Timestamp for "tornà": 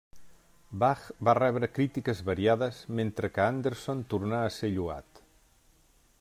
4.15-4.45